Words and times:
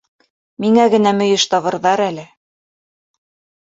Миңә 0.65 0.85
генә 0.95 1.13
мөйөш 1.19 1.47
табырҙар 1.53 2.05
әле. 2.09 2.29